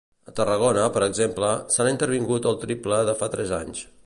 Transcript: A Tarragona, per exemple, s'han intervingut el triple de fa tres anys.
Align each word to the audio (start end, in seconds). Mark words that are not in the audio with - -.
A 0.29 0.31
Tarragona, 0.37 0.85
per 0.95 1.03
exemple, 1.09 1.51
s'han 1.75 1.93
intervingut 1.93 2.51
el 2.53 2.61
triple 2.67 3.03
de 3.13 3.19
fa 3.23 3.35
tres 3.39 3.59
anys. 3.65 3.91